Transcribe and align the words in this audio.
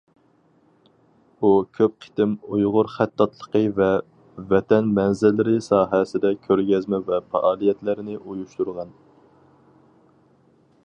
ئۇ 1.39 1.49
كۆپ 1.79 1.91
قېتىم 2.05 2.31
ئۇيغۇر 2.55 2.89
خەتتاتلىقى 2.93 3.61
ۋە 3.79 3.89
ۋەتەن 4.53 4.89
مەنزىرىلىرى 4.99 5.53
ساھەسىدە 5.67 6.31
كۆرگەزمە 6.47 7.01
ۋە 7.11 7.21
پائالىيەتلەرنى 7.35 8.17
ئۇيۇشتۇرغان. 8.23 8.97